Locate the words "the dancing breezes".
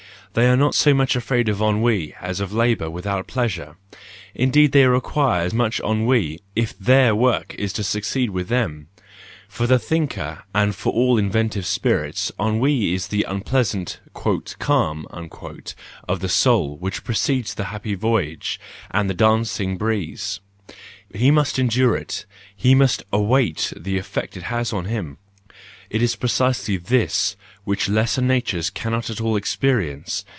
19.09-20.39